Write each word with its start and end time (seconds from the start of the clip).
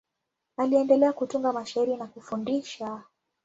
Aliendelea 0.57 1.13
kutunga 1.13 1.53
mashairi 1.53 1.95
na 1.97 2.07
kufundisha. 2.07 3.03